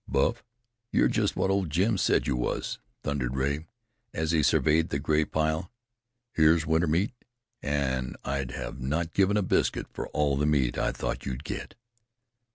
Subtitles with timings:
[0.07, 0.43] "Buff,
[0.91, 3.67] you're jest what old Jim said you was," thundered Rea,
[4.15, 5.71] as he surveyed the gray pile.
[6.33, 7.13] "Here's winter meat,
[7.61, 11.75] an' I'd not have given a biscuit for all the meat I thought you'd get."